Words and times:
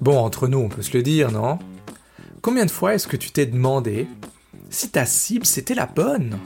Bon, 0.00 0.18
entre 0.18 0.48
nous, 0.48 0.58
on 0.58 0.68
peut 0.68 0.82
se 0.82 0.96
le 0.96 1.02
dire, 1.02 1.30
non? 1.30 1.58
Combien 2.42 2.64
de 2.64 2.70
fois 2.70 2.94
est-ce 2.94 3.08
que 3.08 3.16
tu 3.16 3.30
t'es 3.30 3.46
demandé 3.46 4.06
si 4.70 4.90
ta 4.90 5.06
cible 5.06 5.46
c'était 5.46 5.74
la 5.74 5.86
bonne? 5.86 6.38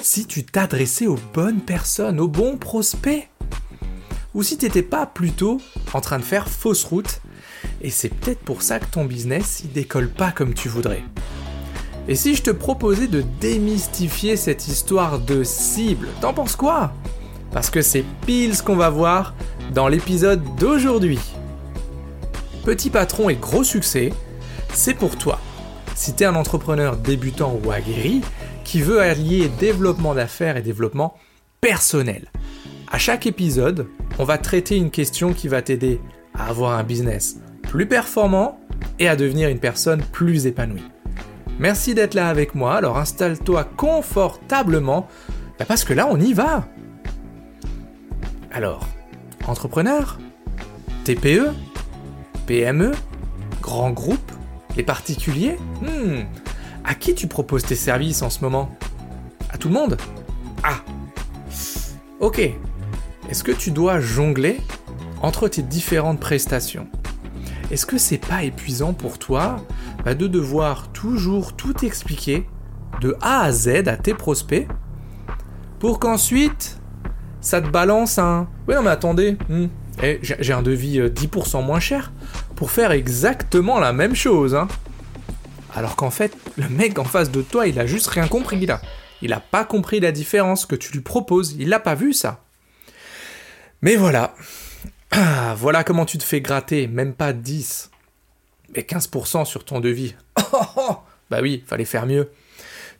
Si 0.00 0.26
tu 0.26 0.44
t'adressais 0.44 1.06
aux 1.06 1.18
bonnes 1.34 1.60
personnes, 1.60 2.20
aux 2.20 2.28
bons 2.28 2.56
prospects? 2.56 3.28
Ou 4.34 4.42
si 4.42 4.56
t'étais 4.56 4.82
pas 4.82 5.06
plutôt 5.06 5.60
en 5.92 6.00
train 6.00 6.18
de 6.18 6.24
faire 6.24 6.48
fausse 6.48 6.84
route? 6.84 7.20
Et 7.80 7.90
c'est 7.90 8.08
peut-être 8.08 8.40
pour 8.40 8.62
ça 8.62 8.78
que 8.78 8.86
ton 8.86 9.04
business 9.04 9.62
il 9.64 9.72
décolle 9.72 10.08
pas 10.08 10.30
comme 10.30 10.54
tu 10.54 10.68
voudrais. 10.68 11.02
Et 12.06 12.14
si 12.14 12.34
je 12.34 12.42
te 12.42 12.50
proposais 12.50 13.06
de 13.06 13.22
démystifier 13.40 14.36
cette 14.36 14.68
histoire 14.68 15.18
de 15.18 15.44
cible, 15.44 16.08
t'en 16.20 16.32
penses 16.32 16.56
quoi? 16.56 16.92
Parce 17.52 17.68
que 17.68 17.82
c'est 17.82 18.04
pile 18.24 18.54
ce 18.54 18.62
qu'on 18.62 18.76
va 18.76 18.88
voir 18.88 19.34
dans 19.74 19.88
l'épisode 19.88 20.42
d'aujourd'hui. 20.56 21.18
Petit 22.68 22.90
patron 22.90 23.30
et 23.30 23.34
gros 23.34 23.64
succès, 23.64 24.12
c'est 24.74 24.92
pour 24.92 25.16
toi. 25.16 25.40
Si 25.94 26.14
tu 26.14 26.26
un 26.26 26.34
entrepreneur 26.34 26.98
débutant 26.98 27.58
ou 27.64 27.70
aguerri 27.70 28.20
qui 28.62 28.82
veut 28.82 29.00
allier 29.00 29.48
développement 29.58 30.14
d'affaires 30.14 30.58
et 30.58 30.60
développement 30.60 31.14
personnel. 31.62 32.30
À 32.92 32.98
chaque 32.98 33.26
épisode, 33.26 33.86
on 34.18 34.24
va 34.24 34.36
traiter 34.36 34.76
une 34.76 34.90
question 34.90 35.32
qui 35.32 35.48
va 35.48 35.62
t'aider 35.62 35.98
à 36.34 36.48
avoir 36.48 36.78
un 36.78 36.82
business 36.82 37.38
plus 37.62 37.86
performant 37.86 38.60
et 38.98 39.08
à 39.08 39.16
devenir 39.16 39.48
une 39.48 39.60
personne 39.60 40.02
plus 40.02 40.44
épanouie. 40.44 40.84
Merci 41.58 41.94
d'être 41.94 42.12
là 42.12 42.28
avec 42.28 42.54
moi, 42.54 42.76
alors 42.76 42.98
installe-toi 42.98 43.64
confortablement, 43.78 45.08
bah, 45.58 45.64
parce 45.66 45.84
que 45.84 45.94
là 45.94 46.06
on 46.10 46.20
y 46.20 46.34
va. 46.34 46.68
Alors, 48.52 48.86
entrepreneur 49.46 50.18
TPE 51.04 51.54
PME 52.48 52.92
Grand 53.60 53.90
groupe 53.90 54.32
Les 54.74 54.82
particuliers 54.82 55.58
hmm. 55.82 56.24
À 56.82 56.94
qui 56.94 57.14
tu 57.14 57.26
proposes 57.26 57.62
tes 57.64 57.76
services 57.76 58.22
en 58.22 58.30
ce 58.30 58.40
moment? 58.40 58.74
À 59.50 59.58
tout 59.58 59.68
le 59.68 59.74
monde? 59.74 59.98
Ah 60.62 60.78
Ok. 62.20 62.40
Est-ce 63.28 63.44
que 63.44 63.52
tu 63.52 63.70
dois 63.70 64.00
jongler 64.00 64.56
entre 65.20 65.48
tes 65.48 65.60
différentes 65.60 66.20
prestations? 66.20 66.88
Est-ce 67.70 67.84
que 67.84 67.98
c'est 67.98 68.16
pas 68.16 68.42
épuisant 68.44 68.94
pour 68.94 69.18
toi 69.18 69.56
bah, 70.06 70.14
de 70.14 70.26
devoir 70.26 70.90
toujours 70.92 71.54
tout 71.54 71.84
expliquer 71.84 72.46
de 73.02 73.14
A 73.20 73.42
à 73.42 73.52
Z 73.52 73.88
à 73.88 73.98
tes 73.98 74.14
prospects 74.14 74.66
pour 75.78 76.00
qu'ensuite 76.00 76.80
ça 77.42 77.60
te 77.60 77.68
balance 77.68 78.18
un 78.18 78.48
oui 78.66 78.74
non 78.74 78.82
mais 78.82 78.90
attendez 78.90 79.36
hmm, 79.48 79.66
eh, 80.02 80.20
j'ai 80.22 80.52
un 80.52 80.62
devis 80.62 81.00
10% 81.00 81.58
euh, 81.58 81.62
moins 81.62 81.80
cher 81.80 82.12
pour 82.58 82.72
faire 82.72 82.90
exactement 82.90 83.78
la 83.78 83.92
même 83.92 84.16
chose 84.16 84.56
hein. 84.56 84.66
alors 85.74 85.94
qu'en 85.94 86.10
fait 86.10 86.36
le 86.56 86.68
mec 86.68 86.98
en 86.98 87.04
face 87.04 87.30
de 87.30 87.40
toi 87.40 87.68
il 87.68 87.78
a 87.78 87.86
juste 87.86 88.08
rien 88.08 88.26
compris 88.26 88.66
là 88.66 88.80
il 89.22 89.32
a 89.32 89.38
pas 89.38 89.64
compris 89.64 90.00
la 90.00 90.10
différence 90.10 90.66
que 90.66 90.74
tu 90.74 90.92
lui 90.92 91.00
proposes 91.00 91.54
il 91.58 91.68
l'a 91.68 91.78
pas 91.78 91.94
vu 91.94 92.12
ça 92.12 92.42
mais 93.80 93.94
voilà 93.94 94.34
ah, 95.10 95.54
voilà 95.56 95.84
comment 95.84 96.04
tu 96.04 96.18
te 96.18 96.22
fais 96.22 96.40
gratter, 96.40 96.86
même 96.86 97.14
pas 97.14 97.32
10, 97.32 97.90
mais 98.74 98.82
15% 98.82 99.44
sur 99.44 99.64
ton 99.64 99.80
devis. 99.80 100.14
Oh, 100.36 100.44
oh, 100.52 100.82
oh, 100.90 100.96
bah 101.30 101.40
oui, 101.42 101.64
fallait 101.66 101.84
faire 101.84 102.06
mieux. 102.06 102.30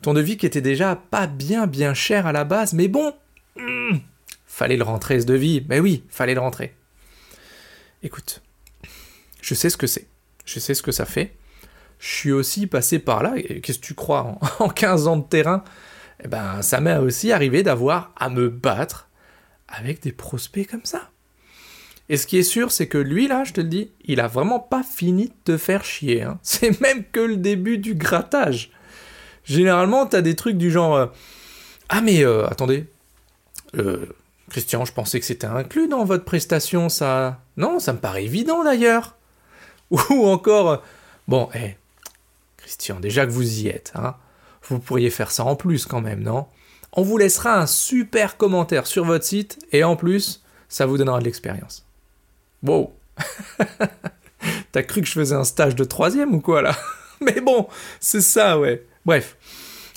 Ton 0.03 0.13
devis 0.13 0.37
qui 0.37 0.45
était 0.45 0.61
déjà 0.61 0.97
pas 0.97 1.27
bien 1.27 1.67
bien 1.67 1.95
cher 1.95 2.27
à 2.27 2.33
la 2.33 2.45
base, 2.45 2.73
mais 2.73 2.89
bon, 2.89 3.15
hmm, 3.57 3.97
fallait 4.47 4.77
le 4.77 4.85
rentrer 4.85 5.21
ce 5.21 5.27
devis. 5.27 5.65
Mais 5.69 5.81
oui, 5.81 6.03
fallait 6.09 6.35
le 6.35 6.41
rentrer. 6.41 6.75
Écoute, 8.03 8.43
je 9.49 9.55
sais 9.55 9.71
ce 9.71 9.79
que 9.79 9.87
c'est. 9.87 10.07
Je 10.45 10.61
sais 10.61 10.75
ce 10.75 10.83
que 10.83 10.93
ça 10.93 11.07
fait. 11.07 11.35
Je 11.99 12.07
suis 12.07 12.33
aussi 12.33 12.67
passé 12.67 12.99
par 12.99 13.23
là. 13.23 13.33
Qu'est-ce 13.63 13.79
que 13.79 13.87
tu 13.87 13.95
crois 13.95 14.39
en, 14.59 14.69
15 14.75 15.07
ans 15.07 15.17
de 15.17 15.25
terrain? 15.25 15.65
Eh 16.23 16.29
ben, 16.29 16.61
ça 16.61 16.81
m'est 16.81 16.99
aussi 16.99 17.33
arrivé 17.33 17.63
d'avoir 17.63 18.13
à 18.19 18.29
me 18.29 18.51
battre 18.51 19.09
avec 19.67 20.03
des 20.03 20.13
prospects 20.13 20.67
comme 20.67 20.85
ça. 20.85 21.09
Et 22.11 22.19
ce 22.19 22.27
qui 22.27 22.37
est 22.37 22.43
sûr, 22.43 22.73
c'est 22.73 22.89
que 22.89 22.99
lui, 22.99 23.27
là, 23.27 23.45
je 23.45 23.55
te 23.55 23.63
le 23.63 23.69
dis, 23.69 23.91
il 24.05 24.21
a 24.21 24.27
vraiment 24.27 24.61
pas 24.61 24.83
fini 24.83 25.29
de 25.29 25.35
te 25.45 25.57
faire 25.57 25.83
chier. 25.83 26.23
Hein. 26.23 26.39
C'est 26.43 26.79
même 26.83 27.05
que 27.05 27.21
le 27.21 27.37
début 27.37 27.79
du 27.79 27.95
grattage. 27.95 28.71
Généralement, 29.45 30.05
t'as 30.05 30.21
des 30.21 30.37
trucs 30.37 30.59
du 30.59 30.71
genre 30.71 30.95
euh, 30.95 31.07
Ah, 31.89 32.03
mais 32.03 32.23
euh, 32.23 32.47
attendez, 32.47 32.87
euh, 33.79 34.07
Christian, 34.51 34.85
je 34.85 34.93
pensais 34.93 35.21
que 35.21 35.27
c'était 35.27 35.47
inclus 35.47 35.89
dans 35.89 36.05
votre 36.05 36.25
prestation, 36.25 36.89
ça. 36.89 37.41
Non, 37.57 37.79
ça 37.79 37.95
me 37.95 37.99
paraît 37.99 38.25
évident 38.25 38.63
d'ailleurs. 38.63 39.18
Ou 40.11 40.27
encore 40.27 40.83
Bon, 41.27 41.49
hé, 41.55 41.77
Christian, 42.57 43.01
déjà 43.01 43.27
que 43.27 43.31
vous 43.31 43.61
y 43.61 43.69
êtes, 43.69 43.93
hein, 43.95 44.15
vous 44.69 44.79
pourriez 44.79 45.11
faire 45.11 45.31
ça 45.31 45.45
en 45.45 45.57
plus 45.57 45.87
quand 45.87 46.01
même, 46.01 46.23
non? 46.23 46.47
On 46.93 47.03
vous 47.03 47.19
laissera 47.19 47.59
un 47.59 47.67
super 47.67 48.37
commentaire 48.37 48.87
sur 48.87 49.05
votre 49.05 49.25
site 49.25 49.59
et 49.73 49.85
en 49.85 49.97
plus, 49.97 50.43
ça 50.69 50.87
vous 50.87 50.97
donnera 50.99 51.19
de 51.19 51.25
l'expérience. 51.25 51.87
Wow 52.63 52.95
T'as 54.73 54.83
cru 54.83 55.03
que 55.03 55.07
je 55.07 55.13
faisais 55.13 55.35
un 55.35 55.45
stage 55.45 55.75
de 55.75 55.85
troisième 55.85 56.35
ou 56.35 56.41
quoi 56.41 56.63
là? 56.63 56.77
Mais 57.21 57.41
bon, 57.41 57.69
c'est 58.01 58.21
ça, 58.21 58.59
ouais. 58.59 58.87
Bref, 59.05 59.37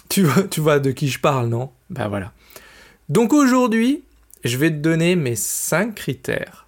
tu 0.10 0.24
vois, 0.24 0.44
tu 0.44 0.60
vois 0.60 0.80
de 0.80 0.92
qui 0.92 1.08
je 1.08 1.20
parle, 1.20 1.48
non? 1.48 1.72
Ben 1.90 2.08
voilà. 2.08 2.34
Donc 3.10 3.34
aujourd'hui, 3.34 4.04
je 4.44 4.58
vais 4.58 4.70
te 4.70 4.76
donner 4.76 5.16
mes 5.16 5.36
5 5.36 5.96
critères 5.96 6.68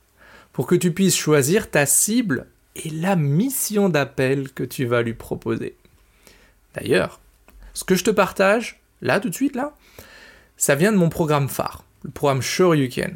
pour 0.51 0.67
que 0.67 0.75
tu 0.75 0.93
puisses 0.93 1.17
choisir 1.17 1.69
ta 1.69 1.85
cible 1.85 2.47
et 2.75 2.89
la 2.89 3.15
mission 3.15 3.89
d'appel 3.89 4.51
que 4.51 4.63
tu 4.63 4.85
vas 4.85 5.01
lui 5.01 5.13
proposer. 5.13 5.75
D'ailleurs, 6.75 7.19
ce 7.73 7.83
que 7.83 7.95
je 7.95 8.03
te 8.03 8.11
partage, 8.11 8.81
là, 9.01 9.19
tout 9.19 9.29
de 9.29 9.35
suite, 9.35 9.55
là, 9.55 9.75
ça 10.57 10.75
vient 10.75 10.91
de 10.91 10.97
mon 10.97 11.09
programme 11.09 11.49
phare, 11.49 11.83
le 12.03 12.11
programme 12.11 12.41
Can. 12.41 13.11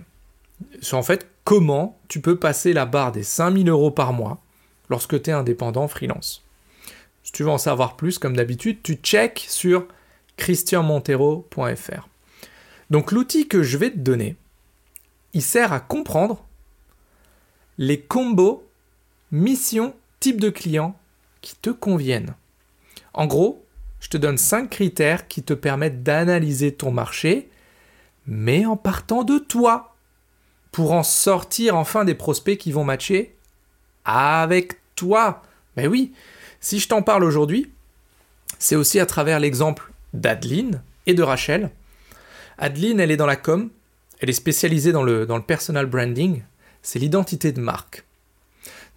C'est 0.81 0.95
en 0.95 1.03
fait 1.03 1.27
comment 1.43 1.99
tu 2.07 2.19
peux 2.19 2.37
passer 2.37 2.73
la 2.73 2.85
barre 2.85 3.11
des 3.11 3.23
5000 3.23 3.69
euros 3.69 3.91
par 3.91 4.13
mois 4.13 4.41
lorsque 4.89 5.21
tu 5.21 5.29
es 5.29 5.33
indépendant 5.33 5.87
freelance. 5.87 6.43
Si 7.23 7.31
tu 7.31 7.43
veux 7.43 7.49
en 7.49 7.57
savoir 7.57 7.95
plus, 7.95 8.19
comme 8.19 8.35
d'habitude, 8.35 8.81
tu 8.83 8.95
check 8.95 9.45
sur 9.47 9.87
christianmontero.fr. 10.37 12.07
Donc 12.89 13.11
l'outil 13.11 13.47
que 13.47 13.63
je 13.63 13.77
vais 13.77 13.91
te 13.91 13.97
donner, 13.97 14.35
il 15.33 15.41
sert 15.41 15.73
à 15.73 15.79
comprendre 15.79 16.43
les 17.77 17.99
combos, 17.99 18.66
missions, 19.31 19.93
types 20.19 20.41
de 20.41 20.49
clients 20.49 20.97
qui 21.41 21.55
te 21.55 21.69
conviennent. 21.69 22.35
En 23.13 23.25
gros, 23.25 23.65
je 23.99 24.09
te 24.09 24.17
donne 24.17 24.37
5 24.37 24.69
critères 24.69 25.27
qui 25.27 25.43
te 25.43 25.53
permettent 25.53 26.03
d'analyser 26.03 26.73
ton 26.73 26.91
marché, 26.91 27.49
mais 28.25 28.65
en 28.65 28.77
partant 28.77 29.23
de 29.23 29.37
toi 29.37 29.95
pour 30.71 30.91
en 30.91 31.03
sortir 31.03 31.75
enfin 31.75 32.05
des 32.05 32.13
prospects 32.13 32.57
qui 32.57 32.71
vont 32.71 32.83
matcher 32.83 33.35
avec 34.05 34.79
toi. 34.95 35.41
Mais 35.75 35.87
oui, 35.87 36.13
si 36.59 36.79
je 36.79 36.87
t'en 36.87 37.01
parle 37.01 37.23
aujourd'hui, 37.23 37.71
c'est 38.59 38.75
aussi 38.75 38.99
à 38.99 39.05
travers 39.05 39.39
l'exemple 39.39 39.91
d'Adeline 40.13 40.81
et 41.05 41.13
de 41.13 41.23
Rachel. 41.23 41.71
Adeline, 42.57 42.99
elle 42.99 43.11
est 43.11 43.17
dans 43.17 43.25
la 43.25 43.35
com, 43.35 43.69
elle 44.19 44.29
est 44.29 44.33
spécialisée 44.33 44.91
dans 44.91 45.03
le, 45.03 45.25
dans 45.25 45.37
le 45.37 45.43
personal 45.43 45.85
branding, 45.85 46.43
c'est 46.81 46.99
l'identité 46.99 47.51
de 47.51 47.61
marque. 47.61 48.06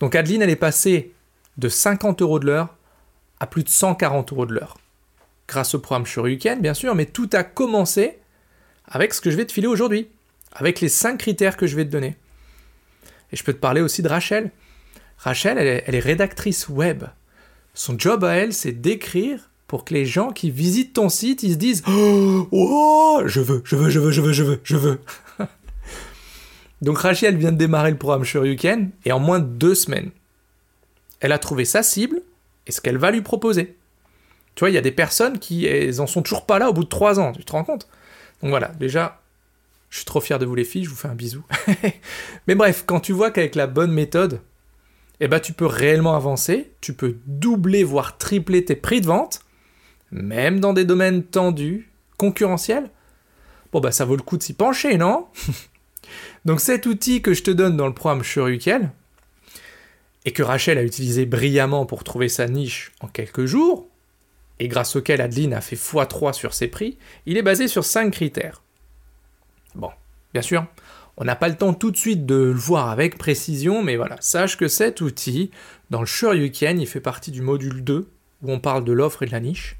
Donc 0.00 0.14
Adeline, 0.14 0.42
elle 0.42 0.50
est 0.50 0.56
passée 0.56 1.12
de 1.58 1.68
50 1.68 2.22
euros 2.22 2.38
de 2.38 2.46
l'heure 2.46 2.76
à 3.38 3.46
plus 3.46 3.62
de 3.62 3.68
140 3.68 4.32
euros 4.32 4.46
de 4.46 4.54
l'heure. 4.54 4.78
Grâce 5.46 5.74
au 5.74 5.78
programme 5.78 6.06
Weekend, 6.16 6.60
bien 6.60 6.74
sûr, 6.74 6.94
mais 6.94 7.06
tout 7.06 7.28
a 7.32 7.44
commencé 7.44 8.18
avec 8.86 9.14
ce 9.14 9.20
que 9.20 9.30
je 9.30 9.36
vais 9.36 9.46
te 9.46 9.52
filer 9.52 9.66
aujourd'hui 9.66 10.08
avec 10.52 10.80
les 10.80 10.88
cinq 10.88 11.18
critères 11.18 11.56
que 11.56 11.66
je 11.66 11.76
vais 11.76 11.84
te 11.84 11.90
donner. 11.90 12.16
Et 13.32 13.36
je 13.36 13.44
peux 13.44 13.52
te 13.52 13.58
parler 13.58 13.80
aussi 13.80 14.02
de 14.02 14.08
Rachel. 14.08 14.50
Rachel, 15.18 15.58
elle 15.58 15.94
est, 15.94 16.00
rédactrice 16.00 16.68
web. 16.68 17.04
Son 17.74 17.98
job 17.98 18.24
à 18.24 18.34
elle, 18.34 18.52
c'est 18.52 18.72
d'écrire 18.72 19.50
pour 19.66 19.84
que 19.84 19.94
les 19.94 20.06
gens 20.06 20.32
qui 20.32 20.50
visitent 20.50 20.94
ton 20.94 21.08
site, 21.08 21.42
ils 21.42 21.52
se 21.52 21.56
disent 21.56 21.82
Oh, 21.86 23.22
je 23.26 23.40
veux, 23.40 23.62
je 23.64 23.76
veux, 23.76 23.90
je 23.90 24.00
veux, 24.00 24.10
je 24.10 24.20
veux, 24.20 24.32
je 24.32 24.42
veux, 24.42 24.60
je 24.64 24.76
veux. 24.76 25.00
Donc 26.82 26.98
Rachel 26.98 27.36
vient 27.36 27.52
de 27.52 27.58
démarrer 27.58 27.90
le 27.90 27.98
programme 27.98 28.24
Can 28.56 28.88
et 29.04 29.12
en 29.12 29.18
moins 29.18 29.38
de 29.38 29.44
deux 29.44 29.74
semaines, 29.74 30.10
elle 31.20 31.32
a 31.32 31.38
trouvé 31.38 31.64
sa 31.64 31.82
cible 31.82 32.22
et 32.66 32.72
ce 32.72 32.80
qu'elle 32.80 32.96
va 32.96 33.10
lui 33.10 33.20
proposer. 33.20 33.76
Tu 34.54 34.60
vois, 34.60 34.70
il 34.70 34.74
y 34.74 34.78
a 34.78 34.82
des 34.82 34.92
personnes 34.92 35.38
qui 35.38 35.66
elles 35.66 36.00
en 36.00 36.06
sont 36.06 36.22
toujours 36.22 36.46
pas 36.46 36.58
là 36.58 36.70
au 36.70 36.72
bout 36.72 36.84
de 36.84 36.88
trois 36.88 37.20
ans, 37.20 37.32
tu 37.32 37.44
te 37.44 37.52
rends 37.52 37.64
compte? 37.64 37.88
Donc 38.42 38.50
voilà, 38.50 38.68
déjà, 38.68 39.20
je 39.90 39.96
suis 39.96 40.04
trop 40.06 40.20
fier 40.20 40.38
de 40.38 40.46
vous 40.46 40.54
les 40.54 40.64
filles, 40.64 40.84
je 40.84 40.90
vous 40.90 40.96
fais 40.96 41.08
un 41.08 41.14
bisou. 41.14 41.44
Mais 42.46 42.54
bref, 42.54 42.84
quand 42.86 43.00
tu 43.00 43.12
vois 43.12 43.30
qu'avec 43.30 43.54
la 43.54 43.66
bonne 43.66 43.92
méthode, 43.92 44.40
eh 45.20 45.28
ben, 45.28 45.40
tu 45.40 45.52
peux 45.52 45.66
réellement 45.66 46.16
avancer, 46.16 46.72
tu 46.80 46.94
peux 46.94 47.16
doubler 47.26 47.84
voire 47.84 48.16
tripler 48.16 48.64
tes 48.64 48.76
prix 48.76 49.02
de 49.02 49.06
vente, 49.06 49.40
même 50.10 50.60
dans 50.60 50.72
des 50.72 50.84
domaines 50.84 51.22
tendus, 51.22 51.90
concurrentiels. 52.16 52.90
Bon 53.72 53.80
bah 53.80 53.92
ça 53.92 54.04
vaut 54.04 54.16
le 54.16 54.22
coup 54.22 54.36
de 54.36 54.42
s'y 54.42 54.54
pencher, 54.54 54.96
non? 54.96 55.28
Donc 56.44 56.60
cet 56.60 56.86
outil 56.86 57.22
que 57.22 57.34
je 57.34 57.42
te 57.42 57.50
donne 57.50 57.76
dans 57.76 57.86
le 57.86 57.94
programme 57.94 58.22
Shuriken, 58.22 58.90
et 60.24 60.32
que 60.32 60.42
Rachel 60.42 60.78
a 60.78 60.82
utilisé 60.82 61.24
brillamment 61.26 61.86
pour 61.86 62.04
trouver 62.04 62.28
sa 62.28 62.46
niche 62.46 62.92
en 63.00 63.08
quelques 63.08 63.46
jours, 63.46 63.88
et 64.58 64.68
grâce 64.68 64.96
auquel 64.96 65.20
Adeline 65.20 65.54
a 65.54 65.60
fait 65.60 65.76
x3 65.76 66.34
sur 66.34 66.52
ses 66.52 66.68
prix, 66.68 66.98
il 67.24 67.36
est 67.38 67.42
basé 67.42 67.68
sur 67.68 67.84
5 67.84 68.10
critères. 68.10 68.62
Bon, 69.74 69.90
bien 70.34 70.42
sûr, 70.42 70.66
on 71.16 71.24
n'a 71.24 71.36
pas 71.36 71.48
le 71.48 71.56
temps 71.56 71.72
tout 71.72 71.90
de 71.90 71.96
suite 71.96 72.26
de 72.26 72.34
le 72.34 72.52
voir 72.52 72.90
avec 72.90 73.16
précision, 73.16 73.82
mais 73.82 73.96
voilà, 73.96 74.16
sache 74.20 74.56
que 74.58 74.68
cet 74.68 75.00
outil, 75.00 75.50
dans 75.88 76.00
le 76.00 76.06
Shoryuken, 76.06 76.80
il 76.80 76.86
fait 76.86 77.00
partie 77.00 77.30
du 77.30 77.40
module 77.40 77.82
2, 77.82 78.08
où 78.42 78.52
on 78.52 78.60
parle 78.60 78.84
de 78.84 78.92
l'offre 78.92 79.22
et 79.22 79.26
de 79.26 79.32
la 79.32 79.40
niche, 79.40 79.76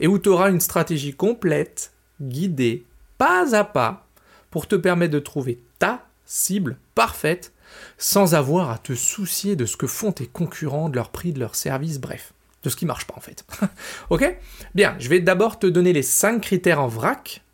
et 0.00 0.06
où 0.06 0.18
tu 0.18 0.30
auras 0.30 0.50
une 0.50 0.60
stratégie 0.60 1.14
complète, 1.14 1.92
guidée, 2.20 2.84
pas 3.18 3.54
à 3.54 3.64
pas, 3.64 4.05
pour 4.50 4.66
te 4.66 4.76
permettre 4.76 5.12
de 5.12 5.18
trouver 5.18 5.60
ta 5.78 6.06
cible 6.24 6.76
parfaite, 6.94 7.52
sans 7.98 8.34
avoir 8.34 8.70
à 8.70 8.78
te 8.78 8.94
soucier 8.94 9.56
de 9.56 9.66
ce 9.66 9.76
que 9.76 9.86
font 9.86 10.12
tes 10.12 10.26
concurrents, 10.26 10.88
de 10.88 10.96
leur 10.96 11.10
prix, 11.10 11.32
de 11.32 11.40
leur 11.40 11.54
service, 11.54 11.98
bref 11.98 12.32
de 12.66 12.70
ce 12.70 12.76
qui 12.76 12.84
marche 12.84 13.06
pas 13.06 13.14
en 13.16 13.20
fait. 13.20 13.44
ok? 14.10 14.38
Bien, 14.74 14.96
je 14.98 15.08
vais 15.08 15.20
d'abord 15.20 15.58
te 15.58 15.68
donner 15.68 15.92
les 15.92 16.02
5 16.02 16.40
critères 16.40 16.80
en 16.80 16.88
vrac 16.88 17.44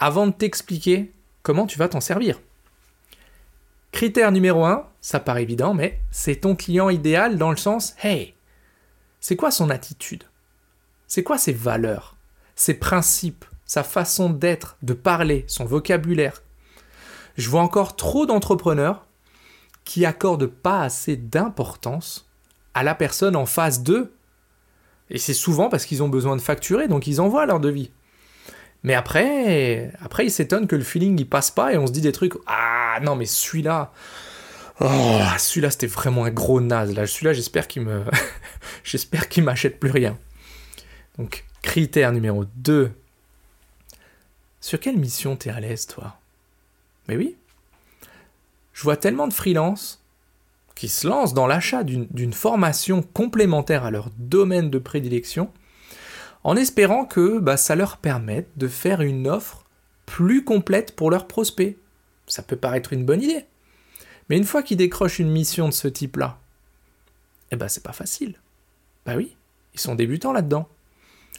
avant 0.00 0.26
de 0.26 0.32
t'expliquer 0.32 1.12
comment 1.42 1.66
tu 1.66 1.78
vas 1.78 1.88
t'en 1.88 2.00
servir. 2.00 2.40
Critère 3.92 4.32
numéro 4.32 4.64
1, 4.64 4.86
ça 5.00 5.20
paraît 5.20 5.42
évident, 5.42 5.72
mais 5.72 6.00
c'est 6.10 6.36
ton 6.36 6.56
client 6.56 6.90
idéal 6.90 7.38
dans 7.38 7.50
le 7.50 7.56
sens 7.56 7.94
Hey, 8.02 8.34
c'est 9.20 9.36
quoi 9.36 9.52
son 9.52 9.70
attitude? 9.70 10.24
C'est 11.06 11.22
quoi 11.22 11.38
ses 11.38 11.52
valeurs? 11.52 12.16
Ses 12.56 12.74
principes? 12.74 13.44
Sa 13.70 13.84
façon 13.84 14.30
d'être, 14.30 14.76
de 14.82 14.94
parler, 14.94 15.44
son 15.46 15.64
vocabulaire 15.64 16.42
Je 17.36 17.48
vois 17.48 17.60
encore 17.60 17.94
trop 17.94 18.26
d'entrepreneurs 18.26 19.06
qui 19.84 20.04
accordent 20.04 20.48
pas 20.48 20.82
assez 20.82 21.14
d'importance 21.14 22.28
à 22.74 22.82
la 22.82 22.96
personne 22.96 23.36
en 23.36 23.46
face 23.46 23.84
d'eux 23.84 24.12
et 25.08 25.18
c'est 25.18 25.34
souvent 25.34 25.68
parce 25.68 25.84
qu'ils 25.84 26.02
ont 26.02 26.08
besoin 26.08 26.34
de 26.34 26.40
facturer, 26.40 26.88
donc 26.88 27.06
ils 27.06 27.20
envoient 27.20 27.46
leur 27.46 27.60
devis. 27.60 27.92
Mais 28.82 28.94
après, 28.94 29.92
après 30.02 30.26
ils 30.26 30.32
s'étonnent 30.32 30.66
que 30.66 30.74
le 30.74 30.82
feeling 30.82 31.16
il 31.20 31.28
passe 31.28 31.52
pas 31.52 31.72
et 31.72 31.78
on 31.78 31.86
se 31.86 31.92
dit 31.92 32.00
des 32.00 32.10
trucs. 32.10 32.34
Ah 32.48 32.98
non, 33.02 33.14
mais 33.14 33.26
celui-là. 33.26 33.92
Oh, 34.80 35.20
celui-là 35.38 35.70
c'était 35.70 35.86
vraiment 35.86 36.24
un 36.24 36.30
gros 36.30 36.60
naze. 36.60 36.92
Là, 36.92 37.06
celui-là, 37.06 37.34
j'espère 37.34 37.68
qu'il 37.68 37.82
me. 37.82 38.02
j'espère 38.82 39.28
qu'il 39.28 39.44
m'achète 39.44 39.78
plus 39.78 39.92
rien. 39.92 40.18
Donc, 41.18 41.44
critère 41.62 42.10
numéro 42.10 42.44
2. 42.56 42.90
Sur 44.60 44.80
quelle 44.80 44.98
mission 44.98 45.36
t'es 45.36 45.50
à 45.50 45.60
l'aise, 45.60 45.86
toi? 45.86 46.18
Mais 47.08 47.16
oui. 47.16 47.36
Je 48.72 48.82
vois 48.82 48.96
tellement 48.96 49.28
de 49.28 49.32
freelance 49.32 50.02
qui 50.74 50.88
se 50.88 51.06
lancent 51.06 51.34
dans 51.34 51.46
l'achat 51.46 51.82
d'une 51.84 52.32
formation 52.32 53.02
complémentaire 53.02 53.84
à 53.84 53.90
leur 53.90 54.08
domaine 54.16 54.70
de 54.70 54.78
prédilection, 54.78 55.52
en 56.42 56.56
espérant 56.56 57.04
que 57.04 57.38
bah, 57.38 57.58
ça 57.58 57.74
leur 57.74 57.98
permette 57.98 58.48
de 58.56 58.68
faire 58.68 59.02
une 59.02 59.28
offre 59.28 59.64
plus 60.06 60.44
complète 60.44 60.96
pour 60.96 61.10
leurs 61.10 61.26
prospects. 61.28 61.76
Ça 62.26 62.42
peut 62.42 62.56
paraître 62.56 62.92
une 62.92 63.04
bonne 63.04 63.22
idée. 63.22 63.44
Mais 64.28 64.38
une 64.38 64.44
fois 64.44 64.62
qu'ils 64.62 64.78
décrochent 64.78 65.18
une 65.18 65.30
mission 65.30 65.68
de 65.68 65.74
ce 65.74 65.88
type-là, 65.88 66.38
eh 67.50 67.56
ben 67.56 67.68
c'est 67.68 67.82
pas 67.82 67.92
facile. 67.92 68.36
Bah 69.04 69.14
oui, 69.16 69.36
ils 69.74 69.80
sont 69.80 69.94
débutants 69.94 70.32
là-dedans. 70.32 70.68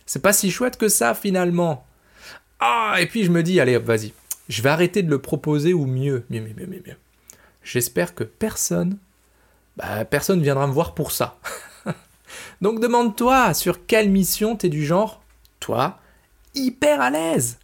C'est 0.06 0.22
pas 0.22 0.34
si 0.34 0.52
chouette 0.52 0.78
que 0.78 0.90
ça 0.90 1.16
finalement. 1.16 1.86
Ah, 2.62 2.98
et 3.00 3.08
puis 3.08 3.24
je 3.24 3.32
me 3.32 3.44
dis, 3.44 3.60
allez 3.60 3.76
hop, 3.76 3.84
vas-y, 3.84 4.14
je 4.48 4.62
vais 4.62 4.70
arrêter 4.70 5.04
de 5.04 5.10
le 5.10 5.20
proposer 5.20 5.74
ou 5.74 5.86
mieux, 5.86 6.26
mieux, 6.30 6.42
mieux, 6.42 6.54
mieux, 6.54 6.84
mieux. 6.86 6.98
J'espère 7.64 8.16
que 8.16 8.24
personne 8.24 8.98
bah, 9.78 10.06
personne 10.06 10.40
ne 10.40 10.44
viendra 10.44 10.68
me 10.68 10.74
voir 10.74 10.94
pour 10.94 11.12
ça. 11.12 11.38
Donc 12.62 12.80
demande-toi 12.80 13.54
sur 13.54 13.86
quelle 13.86 14.10
mission 14.10 14.56
t'es 14.56 14.70
du 14.70 14.86
genre, 14.86 15.22
toi, 15.60 16.00
hyper 16.54 17.02
à 17.02 17.10
l'aise. 17.10 17.58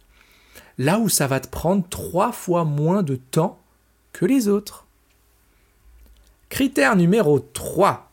Là 0.78 0.98
où 0.98 1.08
ça 1.08 1.26
va 1.26 1.40
te 1.40 1.48
prendre 1.48 1.86
trois 1.88 2.32
fois 2.32 2.64
moins 2.64 3.02
de 3.02 3.16
temps 3.16 3.58
que 4.12 4.24
les 4.24 4.48
autres. 4.48 4.86
Critère 6.48 6.96
numéro 6.96 7.40
3. 7.40 8.10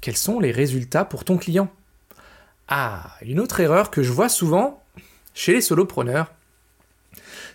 Quels 0.00 0.16
sont 0.16 0.40
les 0.40 0.50
résultats 0.50 1.04
pour 1.04 1.24
ton 1.24 1.36
client? 1.36 1.68
Ah, 2.68 3.16
une 3.22 3.38
autre 3.38 3.60
erreur 3.60 3.90
que 3.90 4.02
je 4.02 4.12
vois 4.12 4.28
souvent 4.28 4.81
chez 5.34 5.52
les 5.52 5.60
solopreneurs, 5.60 6.32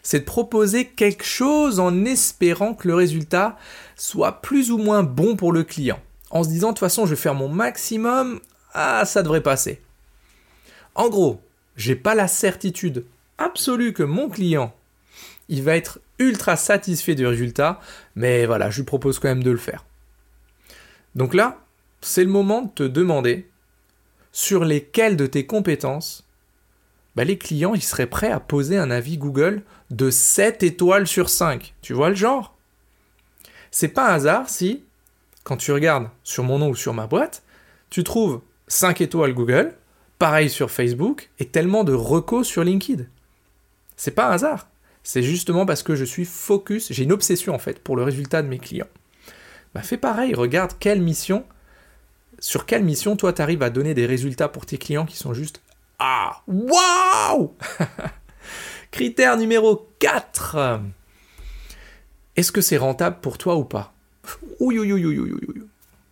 c'est 0.03 0.19
de 0.19 0.25
proposer 0.25 0.85
quelque 0.85 1.25
chose 1.25 1.79
en 1.79 2.05
espérant 2.05 2.73
que 2.73 2.87
le 2.87 2.95
résultat 2.95 3.57
soit 3.95 4.41
plus 4.41 4.71
ou 4.71 4.77
moins 4.77 5.03
bon 5.03 5.35
pour 5.35 5.51
le 5.51 5.63
client. 5.63 5.99
En 6.29 6.43
se 6.43 6.49
disant 6.49 6.69
de 6.69 6.73
toute 6.73 6.79
façon 6.79 7.05
je 7.05 7.11
vais 7.11 7.21
faire 7.21 7.35
mon 7.35 7.49
maximum, 7.49 8.39
ah 8.73 9.05
ça 9.05 9.23
devrait 9.23 9.43
passer. 9.43 9.81
En 10.95 11.09
gros, 11.09 11.41
j'ai 11.75 11.95
pas 11.95 12.15
la 12.15 12.27
certitude 12.27 13.05
absolue 13.37 13.93
que 13.93 14.03
mon 14.03 14.29
client 14.29 14.73
il 15.49 15.63
va 15.63 15.75
être 15.75 15.99
ultra 16.19 16.55
satisfait 16.55 17.15
du 17.15 17.25
résultat, 17.25 17.79
mais 18.15 18.45
voilà, 18.45 18.69
je 18.69 18.77
lui 18.77 18.85
propose 18.85 19.19
quand 19.19 19.29
même 19.29 19.43
de 19.43 19.51
le 19.51 19.57
faire. 19.57 19.85
Donc 21.15 21.33
là, 21.33 21.63
c'est 22.01 22.23
le 22.23 22.29
moment 22.29 22.63
de 22.63 22.69
te 22.69 22.83
demander 22.83 23.47
sur 24.31 24.65
lesquelles 24.65 25.17
de 25.17 25.25
tes 25.25 25.45
compétences 25.45 26.26
bah, 27.17 27.23
les 27.23 27.39
clients 27.39 27.73
ils 27.73 27.81
seraient 27.81 28.05
prêts 28.05 28.31
à 28.31 28.39
poser 28.39 28.77
un 28.77 28.91
avis 28.91 29.17
Google 29.17 29.63
de 29.89 30.11
7 30.11 30.61
étoiles 30.61 31.07
sur 31.07 31.31
5. 31.31 31.73
Tu 31.81 31.93
vois 31.93 32.09
le 32.09 32.15
genre? 32.15 32.55
C'est 33.71 33.87
pas 33.87 34.11
un 34.11 34.13
hasard 34.13 34.47
si, 34.47 34.83
quand 35.43 35.57
tu 35.57 35.71
regardes 35.71 36.09
sur 36.23 36.43
mon 36.43 36.59
nom 36.59 36.69
ou 36.69 36.75
sur 36.75 36.93
ma 36.93 37.07
boîte, 37.07 37.41
tu 37.89 38.03
trouves 38.03 38.41
5 38.67 39.01
étoiles 39.01 39.33
Google, 39.33 39.73
pareil 40.19 40.47
sur 40.47 40.69
Facebook, 40.69 41.31
et 41.39 41.45
tellement 41.45 41.83
de 41.83 41.93
recos 41.93 42.45
sur 42.45 42.63
LinkedIn. 42.63 43.05
C'est 43.95 44.11
pas 44.11 44.27
un 44.27 44.33
hasard. 44.33 44.67
C'est 45.01 45.23
justement 45.23 45.65
parce 45.65 45.81
que 45.81 45.95
je 45.95 46.05
suis 46.05 46.25
focus, 46.25 46.93
j'ai 46.93 47.03
une 47.03 47.11
obsession 47.11 47.55
en 47.55 47.59
fait 47.59 47.79
pour 47.79 47.95
le 47.95 48.03
résultat 48.03 48.43
de 48.43 48.47
mes 48.47 48.59
clients. 48.59 48.89
Bah 49.73 49.81
fais 49.81 49.97
pareil, 49.97 50.35
regarde 50.35 50.73
quelle 50.79 51.01
mission, 51.01 51.45
sur 52.37 52.67
quelle 52.67 52.83
mission 52.83 53.15
toi 53.15 53.33
tu 53.33 53.41
arrives 53.41 53.63
à 53.63 53.71
donner 53.71 53.95
des 53.95 54.05
résultats 54.05 54.49
pour 54.49 54.67
tes 54.67 54.77
clients 54.77 55.07
qui 55.07 55.17
sont 55.17 55.33
juste 55.33 55.61
Ah, 55.99 56.41
waouh 56.47 57.55
Critère 58.91 59.37
numéro 59.37 59.89
4 59.99 60.81
est-ce 62.37 62.51
que 62.51 62.61
c'est 62.61 62.77
rentable 62.77 63.17
pour 63.19 63.39
toi 63.39 63.55
ou 63.57 63.63
pas? 63.63 63.95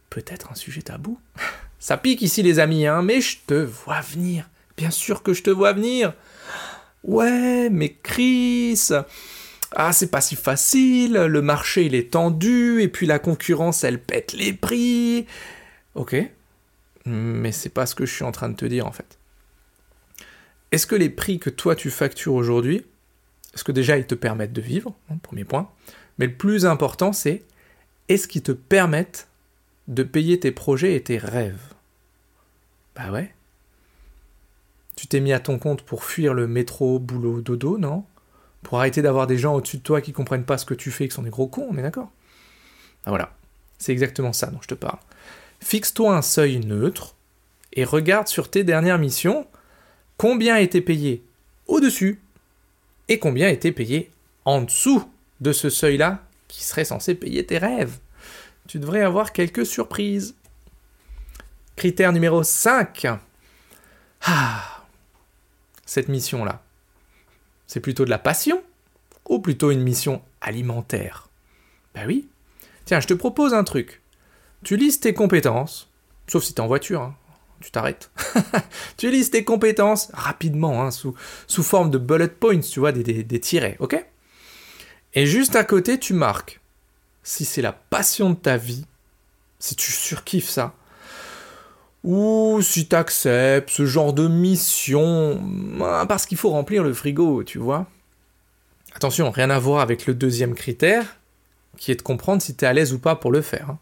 Peut-être 0.09 0.51
un 0.51 0.55
sujet 0.55 0.81
tabou? 0.81 1.19
Ça 1.79 1.97
pique 1.97 2.23
ici 2.23 2.41
les 2.41 2.57
amis, 2.57 2.87
hein, 2.87 3.03
mais 3.03 3.21
je 3.21 3.37
te 3.45 3.53
vois 3.53 4.01
venir. 4.01 4.49
Bien 4.75 4.89
sûr 4.89 5.21
que 5.21 5.33
je 5.33 5.43
te 5.43 5.51
vois 5.51 5.73
venir. 5.73 6.13
Ouais, 7.03 7.69
mais 7.69 7.95
Chris, 8.01 8.89
ah 9.75 9.93
c'est 9.93 10.09
pas 10.09 10.21
si 10.21 10.35
facile, 10.35 11.13
le 11.13 11.41
marché 11.43 11.85
il 11.85 11.93
est 11.93 12.11
tendu, 12.11 12.81
et 12.81 12.87
puis 12.87 13.05
la 13.05 13.19
concurrence 13.19 13.83
elle 13.83 14.01
pète 14.01 14.33
les 14.33 14.53
prix. 14.53 15.27
Ok, 15.93 16.15
mais 17.05 17.51
c'est 17.51 17.69
pas 17.69 17.85
ce 17.85 17.93
que 17.93 18.07
je 18.07 18.13
suis 18.15 18.23
en 18.23 18.31
train 18.31 18.49
de 18.49 18.55
te 18.55 18.65
dire 18.65 18.87
en 18.87 18.91
fait. 18.91 19.19
Est-ce 20.75 20.87
que 20.87 20.95
les 20.95 21.09
prix 21.09 21.39
que 21.39 21.49
toi 21.49 21.73
tu 21.73 21.89
factures 21.89 22.33
aujourd'hui, 22.33 22.85
est-ce 23.53 23.63
que 23.63 23.71
déjà 23.71 23.97
ils 23.97 24.05
te 24.05 24.13
permettent 24.13 24.51
de 24.51 24.59
vivre 24.59 24.93
hein, 25.09 25.15
Premier 25.23 25.45
point. 25.45 25.71
Mais 26.17 26.25
le 26.27 26.35
plus 26.35 26.65
important, 26.65 27.13
c'est 27.13 27.45
est-ce 28.09 28.27
qu'ils 28.27 28.43
te 28.43 28.51
permettent 28.51 29.29
de 29.87 30.03
payer 30.03 30.37
tes 30.37 30.51
projets 30.51 30.97
et 30.97 31.01
tes 31.01 31.17
rêves? 31.17 31.73
Bah 32.93 33.09
ouais. 33.09 33.33
Tu 34.97 35.07
t'es 35.07 35.21
mis 35.21 35.31
à 35.31 35.39
ton 35.39 35.59
compte 35.59 35.81
pour 35.81 36.03
fuir 36.03 36.33
le 36.33 36.45
métro, 36.45 36.99
boulot, 36.99 37.39
dodo, 37.39 37.77
non? 37.77 38.03
Pour 38.61 38.79
arrêter 38.79 39.01
d'avoir 39.01 39.27
des 39.27 39.37
gens 39.37 39.55
au-dessus 39.55 39.77
de 39.77 39.81
toi 39.81 40.01
qui 40.01 40.11
comprennent 40.11 40.43
pas 40.43 40.57
ce 40.57 40.65
que 40.65 40.73
tu 40.73 40.91
fais, 40.91 41.07
qui 41.07 41.15
sont 41.15 41.23
des 41.23 41.29
gros 41.29 41.47
cons, 41.47 41.69
on 41.71 41.77
est 41.77 41.83
d'accord? 41.83 42.11
Bah 43.05 43.11
voilà. 43.11 43.33
C'est 43.77 43.93
exactement 43.93 44.33
ça 44.33 44.47
dont 44.47 44.59
je 44.61 44.67
te 44.67 44.75
parle. 44.75 44.99
Fixe-toi 45.61 46.17
un 46.17 46.21
seuil 46.21 46.59
neutre 46.59 47.15
et 47.71 47.85
regarde 47.85 48.27
sur 48.27 48.51
tes 48.51 48.65
dernières 48.65 48.99
missions 48.99 49.47
combien 50.17 50.57
été 50.57 50.81
payé 50.81 51.23
au-dessus 51.67 52.19
et 53.07 53.19
combien 53.19 53.49
été 53.49 53.71
payé 53.71 54.11
en 54.45 54.61
dessous 54.61 55.09
de 55.41 55.51
ce 55.51 55.69
seuil-là 55.69 56.23
qui 56.47 56.63
serait 56.63 56.85
censé 56.85 57.15
payer 57.15 57.45
tes 57.45 57.57
rêves. 57.57 57.97
Tu 58.67 58.79
devrais 58.79 59.01
avoir 59.01 59.31
quelques 59.33 59.65
surprises. 59.65 60.35
Critère 61.75 62.13
numéro 62.13 62.43
5. 62.43 63.07
Ah, 64.23 64.85
cette 65.85 66.07
mission-là, 66.07 66.63
c'est 67.67 67.79
plutôt 67.79 68.05
de 68.05 68.09
la 68.09 68.17
passion 68.17 68.63
ou 69.27 69.39
plutôt 69.39 69.71
une 69.71 69.83
mission 69.83 70.21
alimentaire? 70.41 71.29
Ben 71.93 72.07
oui. 72.07 72.27
Tiens, 72.85 72.99
je 72.99 73.07
te 73.07 73.13
propose 73.13 73.53
un 73.53 73.63
truc. 73.63 74.01
Tu 74.63 74.77
lises 74.77 74.99
tes 74.99 75.13
compétences, 75.13 75.89
sauf 76.27 76.43
si 76.43 76.53
tu 76.53 76.61
es 76.61 76.63
en 76.63 76.67
voiture, 76.67 77.01
hein. 77.01 77.15
Tu 77.61 77.71
t'arrêtes. 77.71 78.11
tu 78.97 79.09
lises 79.09 79.31
tes 79.31 79.43
compétences 79.43 80.09
rapidement, 80.13 80.81
hein, 80.81 80.91
sous, 80.91 81.13
sous 81.47 81.63
forme 81.63 81.89
de 81.89 81.97
bullet 81.97 82.27
points, 82.27 82.59
tu 82.59 82.79
vois, 82.79 82.91
des, 82.91 83.23
des, 83.23 83.39
tirets, 83.39 83.77
ok? 83.79 84.03
Et 85.13 85.25
juste 85.25 85.55
à 85.55 85.63
côté, 85.63 85.99
tu 85.99 86.13
marques 86.13 86.59
si 87.23 87.45
c'est 87.45 87.61
la 87.61 87.73
passion 87.73 88.31
de 88.31 88.35
ta 88.35 88.57
vie 88.57 88.85
si 89.59 89.75
tu 89.75 89.91
surkiffes 89.91 90.49
ça, 90.49 90.75
ou 92.03 92.59
si 92.61 92.87
tu 92.87 92.95
acceptes 92.95 93.69
ce 93.69 93.85
genre 93.85 94.13
de 94.13 94.27
mission, 94.27 95.41
bah, 95.79 96.05
parce 96.07 96.25
qu'il 96.27 96.37
faut 96.37 96.51
remplir 96.51 96.83
le 96.83 96.93
frigo, 96.93 97.43
tu 97.43 97.57
vois. 97.57 97.87
Attention, 98.93 99.31
rien 99.31 99.49
à 99.49 99.57
voir 99.57 99.81
avec 99.81 100.05
le 100.05 100.13
deuxième 100.13 100.53
critère, 100.53 101.17
qui 101.77 101.91
est 101.91 101.95
de 101.95 102.01
comprendre 102.03 102.41
si 102.41 102.55
tu 102.55 102.63
es 102.63 102.67
à 102.67 102.73
l'aise 102.73 102.93
ou 102.93 102.99
pas 102.99 103.15
pour 103.15 103.31
le 103.31 103.41
faire. 103.41 103.71
Hein. 103.71 103.79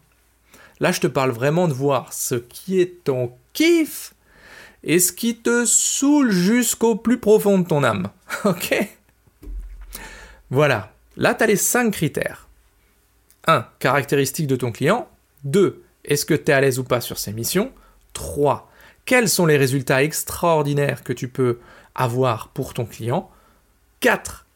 Là, 0.80 0.90
je 0.90 1.00
te 1.00 1.06
parle 1.06 1.30
vraiment 1.30 1.68
de 1.68 1.74
voir 1.74 2.12
ce 2.12 2.34
qui 2.34 2.80
est 2.80 3.04
ton 3.04 3.32
kiff 3.54 4.14
et 4.82 4.98
ce 4.98 5.12
qui 5.12 5.36
te 5.36 5.64
saoule 5.64 6.30
jusqu'au 6.30 6.94
plus 6.94 7.18
profond 7.18 7.58
de 7.58 7.66
ton 7.66 7.82
âme. 7.82 8.10
Ok? 8.44 8.74
Voilà. 10.50 10.92
Là, 11.16 11.34
tu 11.34 11.44
as 11.44 11.46
les 11.46 11.56
cinq 11.56 11.92
critères. 11.92 12.48
1. 13.46 13.66
Caractéristiques 13.78 14.46
de 14.46 14.56
ton 14.56 14.72
client. 14.72 15.08
2. 15.44 15.82
Est-ce 16.04 16.26
que 16.26 16.34
tu 16.34 16.50
es 16.50 16.54
à 16.54 16.60
l'aise 16.60 16.78
ou 16.78 16.84
pas 16.84 17.00
sur 17.00 17.18
ses 17.18 17.32
missions? 17.32 17.72
3. 18.12 18.70
Quels 19.04 19.28
sont 19.28 19.46
les 19.46 19.56
résultats 19.56 20.02
extraordinaires 20.02 21.02
que 21.02 21.12
tu 21.12 21.28
peux 21.28 21.58
avoir 21.94 22.48
pour 22.48 22.74
ton 22.74 22.84
client? 22.84 23.30
4. 24.00 24.46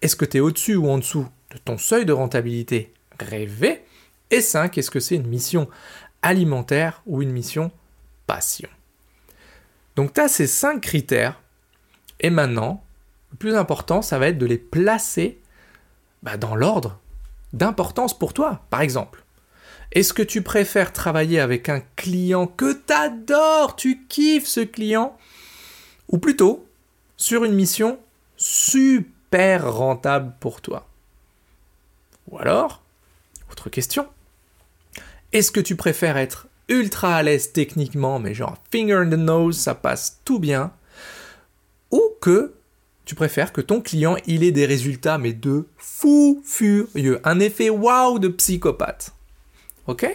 Est-ce 0.00 0.16
que 0.16 0.24
tu 0.24 0.38
es 0.38 0.40
au-dessus 0.40 0.76
ou 0.76 0.88
en 0.88 0.98
dessous 0.98 1.26
de 1.50 1.58
ton 1.58 1.78
seuil 1.78 2.06
de 2.06 2.12
rentabilité 2.12 2.92
rêvé? 3.20 3.84
Et 4.30 4.40
5. 4.40 4.76
Est-ce 4.78 4.90
que 4.90 5.00
c'est 5.00 5.16
une 5.16 5.26
mission 5.26 5.68
alimentaire 6.22 7.02
ou 7.06 7.20
une 7.20 7.32
mission 7.32 7.70
passion 8.26 8.68
Donc 9.96 10.14
tu 10.14 10.20
as 10.20 10.28
ces 10.28 10.46
5 10.46 10.80
critères. 10.80 11.40
Et 12.20 12.30
maintenant, 12.30 12.84
le 13.32 13.36
plus 13.36 13.56
important, 13.56 14.02
ça 14.02 14.18
va 14.18 14.28
être 14.28 14.38
de 14.38 14.46
les 14.46 14.58
placer 14.58 15.40
bah, 16.22 16.36
dans 16.36 16.54
l'ordre 16.54 16.98
d'importance 17.52 18.18
pour 18.18 18.32
toi. 18.32 18.64
Par 18.70 18.80
exemple, 18.80 19.24
est-ce 19.92 20.12
que 20.12 20.22
tu 20.22 20.42
préfères 20.42 20.92
travailler 20.92 21.40
avec 21.40 21.68
un 21.68 21.80
client 21.96 22.46
que 22.46 22.72
t'adores, 22.72 23.76
tu 23.76 24.04
kiffes 24.08 24.46
ce 24.46 24.60
client, 24.60 25.16
ou 26.08 26.18
plutôt 26.18 26.66
sur 27.16 27.44
une 27.44 27.54
mission 27.54 27.98
super 28.36 29.72
rentable 29.72 30.32
pour 30.40 30.60
toi? 30.60 30.88
Ou 32.28 32.38
alors, 32.38 32.82
autre 33.50 33.70
question, 33.70 34.08
est-ce 35.32 35.52
que 35.52 35.60
tu 35.60 35.76
préfères 35.76 36.16
être 36.16 36.48
ultra 36.68 37.16
à 37.16 37.22
l'aise 37.22 37.52
techniquement, 37.52 38.18
mais 38.18 38.34
genre 38.34 38.56
finger 38.70 38.94
in 38.94 39.10
the 39.10 39.18
nose, 39.18 39.58
ça 39.58 39.74
passe 39.74 40.20
tout 40.24 40.38
bien, 40.38 40.72
ou 41.90 42.02
que 42.20 42.54
tu 43.04 43.14
préfères 43.14 43.52
que 43.52 43.60
ton 43.60 43.80
client 43.80 44.16
il 44.26 44.42
ait 44.42 44.52
des 44.52 44.66
résultats 44.66 45.18
mais 45.18 45.32
de 45.32 45.66
fou 45.76 46.42
furieux, 46.44 47.20
un 47.24 47.40
effet 47.40 47.70
wow 47.70 48.18
de 48.18 48.28
psychopathe. 48.28 49.12
Ok? 49.86 50.06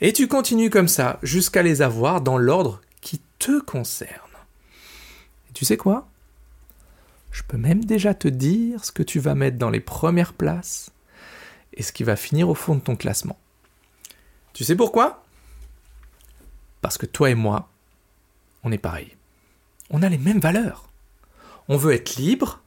Et 0.00 0.12
tu 0.12 0.28
continues 0.28 0.70
comme 0.70 0.88
ça 0.88 1.18
jusqu'à 1.22 1.62
les 1.62 1.82
avoir 1.82 2.20
dans 2.20 2.38
l'ordre 2.38 2.80
qui 3.00 3.20
te 3.38 3.60
concerne. 3.60 4.10
Et 5.48 5.52
tu 5.52 5.64
sais 5.64 5.76
quoi? 5.76 6.08
Je 7.30 7.42
peux 7.42 7.58
même 7.58 7.84
déjà 7.84 8.14
te 8.14 8.28
dire 8.28 8.84
ce 8.84 8.92
que 8.92 9.02
tu 9.02 9.20
vas 9.20 9.34
mettre 9.34 9.58
dans 9.58 9.70
les 9.70 9.80
premières 9.80 10.32
places 10.32 10.90
et 11.74 11.82
ce 11.82 11.92
qui 11.92 12.02
va 12.02 12.16
finir 12.16 12.48
au 12.48 12.54
fond 12.54 12.74
de 12.74 12.80
ton 12.80 12.96
classement. 12.96 13.38
Tu 14.52 14.64
sais 14.64 14.74
pourquoi? 14.74 15.24
Parce 16.80 16.98
que 16.98 17.06
toi 17.06 17.30
et 17.30 17.34
moi, 17.34 17.68
on 18.64 18.72
est 18.72 18.78
pareil. 18.78 19.16
On 19.90 20.02
a 20.02 20.08
les 20.08 20.18
mêmes 20.18 20.40
valeurs. 20.40 20.88
On 21.68 21.76
veut 21.76 21.92
être 21.92 22.16
libre, 22.16 22.60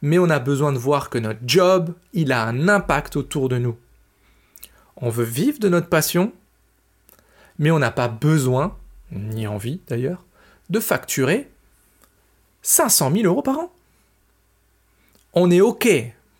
mais 0.00 0.18
on 0.18 0.30
a 0.30 0.38
besoin 0.38 0.72
de 0.72 0.78
voir 0.78 1.10
que 1.10 1.18
notre 1.18 1.40
job, 1.46 1.94
il 2.12 2.32
a 2.32 2.44
un 2.44 2.68
impact 2.68 3.16
autour 3.16 3.48
de 3.48 3.58
nous. 3.58 3.76
On 4.96 5.10
veut 5.10 5.24
vivre 5.24 5.58
de 5.58 5.68
notre 5.68 5.88
passion, 5.88 6.32
mais 7.58 7.70
on 7.70 7.78
n'a 7.78 7.90
pas 7.90 8.08
besoin, 8.08 8.76
ni 9.10 9.46
envie 9.46 9.80
d'ailleurs, 9.88 10.24
de 10.70 10.80
facturer 10.80 11.50
500 12.62 13.12
000 13.12 13.24
euros 13.24 13.42
par 13.42 13.58
an. 13.58 13.72
On 15.34 15.50
est 15.50 15.60
OK 15.60 15.88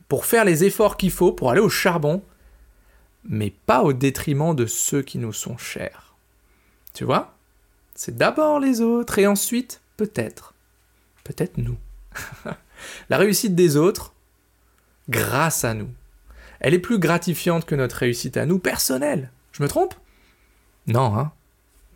pour 0.08 0.26
faire 0.26 0.44
les 0.44 0.64
efforts 0.64 0.96
qu'il 0.96 1.10
faut 1.10 1.32
pour 1.32 1.50
aller 1.50 1.60
au 1.60 1.68
charbon, 1.68 2.22
mais 3.24 3.50
pas 3.50 3.82
au 3.82 3.92
détriment 3.92 4.54
de 4.54 4.66
ceux 4.66 5.02
qui 5.02 5.18
nous 5.18 5.32
sont 5.32 5.56
chers. 5.56 6.11
Tu 6.94 7.04
vois? 7.04 7.36
C'est 7.94 8.16
d'abord 8.16 8.58
les 8.58 8.80
autres 8.80 9.18
et 9.18 9.26
ensuite, 9.26 9.80
peut-être, 9.96 10.54
peut-être 11.24 11.58
nous. 11.58 11.76
La 13.10 13.18
réussite 13.18 13.54
des 13.54 13.76
autres, 13.76 14.14
grâce 15.08 15.64
à 15.64 15.74
nous 15.74 15.90
elle 16.62 16.74
est 16.74 16.78
plus 16.78 17.00
gratifiante 17.00 17.66
que 17.66 17.74
notre 17.74 17.96
réussite 17.96 18.36
à 18.36 18.46
nous 18.46 18.60
personnelle. 18.60 19.32
Je 19.50 19.64
me 19.64 19.68
trompe? 19.68 19.94
Non, 20.86 21.18
hein 21.18 21.32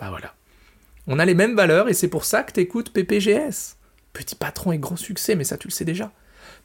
Bah 0.00 0.10
voilà. 0.10 0.34
On 1.06 1.20
a 1.20 1.24
les 1.24 1.34
mêmes 1.34 1.54
valeurs 1.54 1.88
et 1.88 1.94
c'est 1.94 2.08
pour 2.08 2.24
ça 2.24 2.42
que 2.42 2.50
t'écoutes 2.50 2.92
PPGS. 2.92 3.76
Petit 4.12 4.34
patron 4.34 4.72
et 4.72 4.78
gros 4.78 4.96
succès, 4.96 5.36
mais 5.36 5.44
ça 5.44 5.56
tu 5.56 5.68
le 5.68 5.72
sais 5.72 5.84
déjà. 5.84 6.10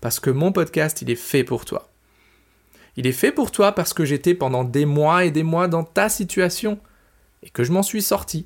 Parce 0.02 0.20
que 0.20 0.32
mon 0.32 0.52
podcast, 0.52 1.04
il 1.04 1.12
est 1.12 1.16
fait 1.16 1.44
pour 1.44 1.64
toi. 1.64 1.90
Il 2.98 3.06
est 3.06 3.12
fait 3.12 3.32
pour 3.32 3.52
toi 3.52 3.74
parce 3.74 3.94
que 3.94 4.04
j'étais 4.04 4.34
pendant 4.34 4.64
des 4.64 4.86
mois 4.86 5.24
et 5.24 5.32
des 5.32 5.44
mois 5.44 5.68
dans 5.68 5.84
ta 5.84 6.10
situation 6.10 6.80
et 7.44 7.50
que 7.50 7.64
je 7.64 7.72
m'en 7.72 7.84
suis 7.84 8.02
sorti. 8.02 8.46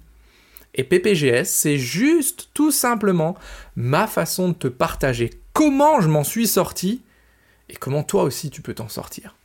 Et 0.74 0.84
PPGS, 0.84 1.46
c'est 1.46 1.78
juste 1.78 2.50
tout 2.54 2.72
simplement 2.72 3.36
ma 3.76 4.08
façon 4.08 4.50
de 4.50 4.54
te 4.54 4.68
partager 4.68 5.32
comment 5.54 6.02
je 6.02 6.10
m'en 6.10 6.24
suis 6.24 6.48
sorti 6.48 7.02
et 7.70 7.76
comment 7.76 8.04
toi 8.04 8.24
aussi 8.24 8.50
tu 8.50 8.62
peux 8.62 8.74
t'en 8.74 8.90
sortir. 8.90 9.36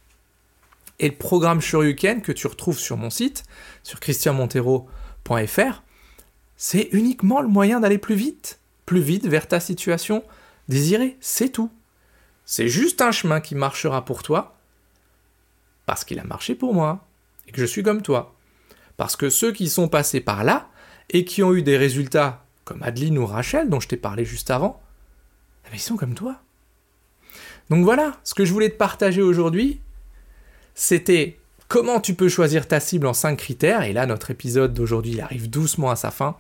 Et 0.99 1.09
le 1.09 1.15
programme 1.15 1.61
Shoryuken 1.61 2.21
que 2.21 2.33
tu 2.33 2.47
retrouves 2.47 2.79
sur 2.79 2.97
mon 2.97 3.11
site, 3.11 3.45
sur 3.83 4.01
christianmontero.fr, 4.01 5.83
c'est 6.57 6.89
uniquement 6.93 7.41
le 7.41 7.49
moyen 7.49 7.81
d'aller 7.81 7.97
plus 7.97 8.17
vite, 8.17 8.59
plus 8.85 9.01
vite 9.01 9.27
vers 9.27 9.49
ta 9.49 9.61
situation 9.61 10.23
désirée, 10.69 11.17
c'est 11.21 11.49
tout. 11.49 11.71
C'est 12.45 12.69
juste 12.69 13.01
un 13.01 13.13
chemin 13.13 13.41
qui 13.41 13.55
marchera 13.55 14.05
pour 14.05 14.23
toi, 14.23 14.57
parce 15.87 16.05
qu'il 16.05 16.19
a 16.19 16.25
marché 16.25 16.55
pour 16.55 16.75
moi, 16.75 17.07
et 17.47 17.53
que 17.53 17.61
je 17.61 17.67
suis 17.67 17.83
comme 17.83 18.03
toi. 18.03 18.35
Parce 19.01 19.17
que 19.17 19.31
ceux 19.31 19.51
qui 19.51 19.71
sont 19.71 19.89
passés 19.89 20.21
par 20.21 20.45
là, 20.45 20.69
et 21.09 21.25
qui 21.25 21.43
ont 21.43 21.55
eu 21.55 21.63
des 21.63 21.79
résultats 21.79 22.45
comme 22.65 22.83
Adeline 22.83 23.17
ou 23.17 23.25
Rachel, 23.25 23.71
dont 23.71 23.81
je 23.81 23.89
t'ai 23.89 23.97
parlé 23.97 24.27
juste 24.27 24.51
avant, 24.51 24.79
eh 25.65 25.71
ben, 25.71 25.77
ils 25.77 25.81
sont 25.81 25.97
comme 25.97 26.13
toi. 26.13 26.37
Donc 27.71 27.83
voilà, 27.83 28.21
ce 28.25 28.35
que 28.35 28.45
je 28.45 28.53
voulais 28.53 28.69
te 28.69 28.77
partager 28.77 29.23
aujourd'hui, 29.23 29.81
c'était 30.75 31.39
comment 31.67 31.99
tu 31.99 32.13
peux 32.13 32.29
choisir 32.29 32.69
ta 32.69 32.79
cible 32.79 33.07
en 33.07 33.15
5 33.15 33.39
critères. 33.39 33.85
Et 33.85 33.95
là, 33.95 34.05
notre 34.05 34.33
épisode 34.33 34.75
d'aujourd'hui 34.75 35.23
arrive 35.23 35.49
doucement 35.49 35.91
à 35.91 35.97
sa 35.97 36.11
fin. 36.11 36.37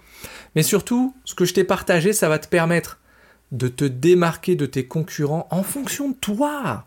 Mais 0.54 0.62
surtout, 0.62 1.14
ce 1.24 1.34
que 1.34 1.46
je 1.46 1.54
t'ai 1.54 1.64
partagé, 1.64 2.12
ça 2.12 2.28
va 2.28 2.38
te 2.38 2.46
permettre 2.46 2.98
de 3.52 3.68
te 3.68 3.86
démarquer 3.86 4.54
de 4.54 4.66
tes 4.66 4.86
concurrents 4.86 5.48
en 5.50 5.62
fonction 5.62 6.10
de 6.10 6.14
toi 6.14 6.84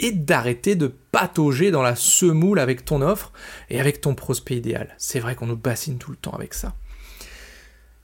et 0.00 0.12
d'arrêter 0.12 0.74
de 0.74 0.92
patauger 1.12 1.70
dans 1.70 1.82
la 1.82 1.94
semoule 1.94 2.58
avec 2.58 2.84
ton 2.84 3.02
offre 3.02 3.32
et 3.68 3.78
avec 3.78 4.00
ton 4.00 4.14
prospect 4.14 4.56
idéal. 4.56 4.94
C'est 4.98 5.20
vrai 5.20 5.36
qu'on 5.36 5.46
nous 5.46 5.56
bassine 5.56 5.98
tout 5.98 6.10
le 6.10 6.16
temps 6.16 6.32
avec 6.32 6.54
ça. 6.54 6.74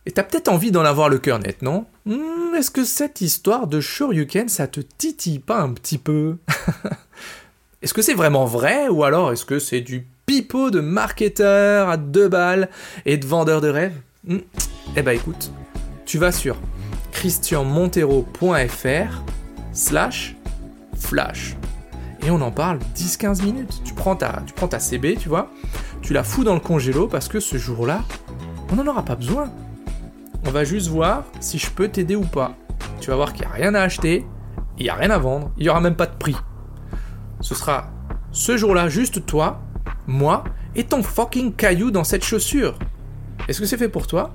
Et 0.04 0.12
t'as 0.12 0.22
peut-être 0.22 0.48
envie 0.48 0.70
d'en 0.70 0.84
avoir 0.84 1.08
le 1.08 1.18
cœur 1.18 1.40
net, 1.40 1.62
non? 1.62 1.86
Hmm, 2.04 2.54
Est-ce 2.56 2.70
que 2.70 2.84
cette 2.84 3.20
histoire 3.20 3.66
de 3.66 3.80
Shoryuken, 3.80 4.48
ça 4.48 4.68
te 4.68 4.80
titille 4.80 5.40
pas 5.40 5.60
un 5.60 5.72
petit 5.72 5.98
peu? 5.98 6.36
Est-ce 7.82 7.92
que 7.92 8.02
c'est 8.02 8.14
vraiment 8.14 8.44
vrai 8.44 8.88
ou 8.88 9.02
alors 9.04 9.32
est-ce 9.32 9.44
que 9.44 9.58
c'est 9.58 9.82
du 9.82 10.06
pipeau 10.24 10.70
de 10.70 10.80
marketeur 10.80 11.88
à 11.88 11.98
deux 11.98 12.28
balles 12.28 12.70
et 13.04 13.18
de 13.18 13.26
vendeur 13.26 13.60
de 13.60 13.68
rêves? 13.68 14.00
Hmm. 14.26 14.38
Eh 14.96 15.02
ben 15.02 15.12
écoute, 15.12 15.50
tu 16.04 16.18
vas 16.18 16.32
sur 16.32 16.56
christianmontero.fr 17.12 19.22
slash 19.72 20.34
flash 20.98 21.54
et 22.24 22.30
on 22.30 22.40
en 22.40 22.50
parle 22.50 22.78
10-15 22.94 23.44
minutes. 23.44 23.82
Tu 23.84 23.94
prends, 23.94 24.16
ta, 24.16 24.42
tu 24.46 24.54
prends 24.54 24.68
ta 24.68 24.78
CB, 24.78 25.16
tu 25.16 25.28
vois, 25.28 25.50
tu 26.02 26.12
la 26.12 26.22
fous 26.22 26.44
dans 26.44 26.54
le 26.54 26.60
congélo 26.60 27.08
parce 27.08 27.28
que 27.28 27.40
ce 27.40 27.56
jour-là, 27.56 28.02
on 28.70 28.76
n'en 28.76 28.86
aura 28.86 29.04
pas 29.04 29.16
besoin. 29.16 29.50
On 30.46 30.50
va 30.50 30.64
juste 30.64 30.88
voir 30.88 31.24
si 31.40 31.58
je 31.58 31.70
peux 31.70 31.88
t'aider 31.88 32.16
ou 32.16 32.24
pas. 32.24 32.54
Tu 33.00 33.10
vas 33.10 33.16
voir 33.16 33.32
qu'il 33.32 33.46
n'y 33.46 33.52
a 33.52 33.54
rien 33.54 33.74
à 33.74 33.80
acheter, 33.80 34.24
il 34.78 34.84
n'y 34.84 34.90
a 34.90 34.94
rien 34.94 35.10
à 35.10 35.18
vendre, 35.18 35.50
il 35.56 35.64
n'y 35.64 35.68
aura 35.68 35.80
même 35.80 35.96
pas 35.96 36.06
de 36.06 36.16
prix 36.16 36.36
ce 37.40 37.54
sera 37.54 37.90
ce 38.32 38.56
jour-là 38.56 38.88
juste 38.88 39.24
toi, 39.26 39.60
moi 40.06 40.44
et 40.74 40.84
ton 40.84 41.02
fucking 41.02 41.54
caillou 41.54 41.90
dans 41.90 42.04
cette 42.04 42.24
chaussure. 42.24 42.78
Est-ce 43.48 43.60
que 43.60 43.66
c'est 43.66 43.78
fait 43.78 43.88
pour 43.88 44.06
toi? 44.06 44.34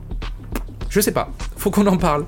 Je 0.89 1.01
sais 1.01 1.11
pas, 1.11 1.29
faut 1.57 1.71
qu'on 1.71 1.87
en 1.87 1.97
parle. 1.97 2.25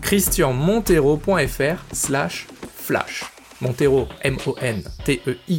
christianmontero.fr 0.00 1.84
slash 1.92 2.46
flash. 2.74 3.24
Montero, 3.62 4.08
M-O-N-T-E-I-R-O, 4.22 5.58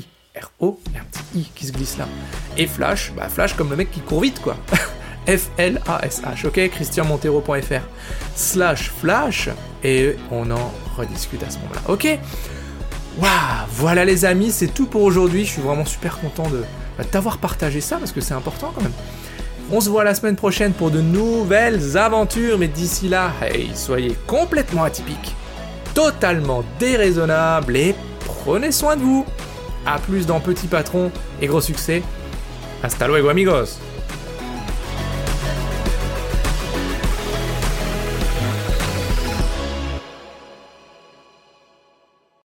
il 0.87 0.93
y 0.93 0.97
a 0.97 1.01
un 1.01 1.05
petit 1.05 1.23
I 1.39 1.49
qui 1.55 1.65
se 1.65 1.71
glisse 1.71 1.97
là. 1.97 2.07
Et 2.57 2.67
flash, 2.67 3.11
bah 3.15 3.29
flash 3.29 3.55
comme 3.55 3.71
le 3.71 3.77
mec 3.77 3.89
qui 3.91 4.01
court 4.01 4.21
vite 4.21 4.39
quoi. 4.41 4.55
F-L-A-S-H, 5.25 6.45
ok 6.47 6.69
christianmontero.fr 6.69 7.81
slash 8.35 8.91
flash 8.91 9.49
et 9.83 10.17
on 10.31 10.51
en 10.51 10.71
rediscute 10.97 11.41
à 11.43 11.49
ce 11.49 11.57
moment-là, 11.59 11.81
ok 11.87 12.19
Waouh 13.19 13.29
Voilà 13.71 14.05
les 14.05 14.25
amis, 14.25 14.51
c'est 14.51 14.73
tout 14.73 14.87
pour 14.87 15.03
aujourd'hui. 15.03 15.45
Je 15.45 15.51
suis 15.51 15.61
vraiment 15.61 15.85
super 15.85 16.19
content 16.19 16.49
de, 16.49 16.63
bah, 16.97 17.03
t'avoir 17.09 17.37
partagé 17.37 17.79
ça 17.79 17.97
parce 17.97 18.11
que 18.11 18.21
c'est 18.21 18.33
important 18.33 18.71
quand 18.75 18.81
même. 18.81 18.91
On 19.71 19.79
se 19.79 19.89
voit 19.89 20.03
la 20.03 20.13
semaine 20.13 20.35
prochaine 20.35 20.73
pour 20.73 20.91
de 20.91 20.99
nouvelles 20.99 21.97
aventures, 21.97 22.57
mais 22.57 22.67
d'ici 22.67 23.07
là, 23.07 23.31
soyez 23.75 24.15
complètement 24.27 24.83
atypiques, 24.83 25.35
totalement 25.93 26.63
déraisonnables 26.79 27.75
et 27.75 27.95
prenez 28.25 28.71
soin 28.71 28.95
de 28.95 29.01
vous. 29.01 29.25
A 29.85 29.99
plus 29.99 30.25
dans 30.25 30.39
Petit 30.39 30.67
Patron 30.67 31.11
et 31.41 31.47
gros 31.47 31.61
succès. 31.61 32.01
Hasta 32.83 33.07
luego 33.07 33.29
amigos 33.29 33.79